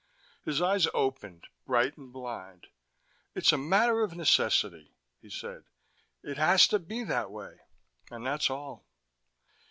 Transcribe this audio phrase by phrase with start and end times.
[0.43, 2.65] His eyes opened, bright and blind.
[3.35, 5.65] "It's a matter of necessity," he said.
[6.23, 7.59] "It has to be that way,
[8.09, 8.87] and that's all."